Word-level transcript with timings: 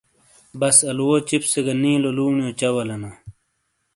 بس 0.59 0.77
آلوؤو 0.89 1.15
چپسے 1.29 1.59
گہ 1.65 1.73
نیلو 1.81 2.11
لونیو 2.17 2.49
چہ 2.59 2.67
والینا۔ 2.75 3.11